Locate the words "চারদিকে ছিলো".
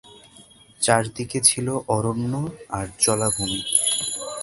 0.81-1.73